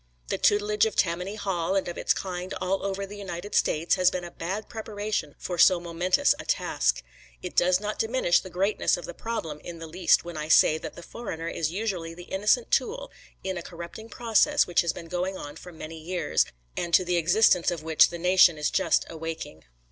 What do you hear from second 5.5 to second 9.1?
so momentous a task. It does not diminish the greatness of